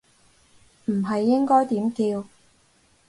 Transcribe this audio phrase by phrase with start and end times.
[0.85, 2.25] 唔係應該點叫